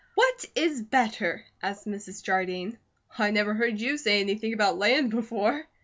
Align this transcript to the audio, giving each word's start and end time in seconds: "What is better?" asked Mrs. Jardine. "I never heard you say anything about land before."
"What 0.15 0.45
is 0.55 0.81
better?" 0.81 1.45
asked 1.61 1.85
Mrs. 1.85 2.23
Jardine. 2.23 2.79
"I 3.19 3.29
never 3.29 3.53
heard 3.53 3.79
you 3.79 3.99
say 3.99 4.19
anything 4.19 4.51
about 4.53 4.79
land 4.79 5.11
before." 5.11 5.67